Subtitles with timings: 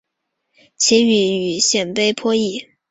[0.77, 2.65] 其语与鲜卑颇异。